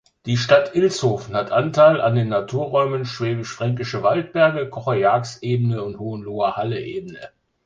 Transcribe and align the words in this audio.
Die 0.25 0.35
Stadt 0.35 0.71
Ilshofen 0.75 1.35
hat 1.35 1.51
Anteil 1.51 2.01
an 2.01 2.15
den 2.15 2.29
Naturräumen 2.29 3.05
Schwäbisch-Fränkische 3.05 4.01
Waldberge, 4.01 4.67
Kocher-Jagst-Ebenen 4.67 5.79
und 5.79 5.99
Hohenloher-Haller 5.99 6.79
Ebene. 6.79 7.29